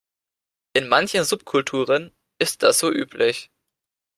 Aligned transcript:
In 0.73 0.87
manchen 0.87 1.23
Subkulturen 1.25 2.11
ist 2.39 2.63
das 2.63 2.79
so 2.79 2.91
üblich. 2.91 3.51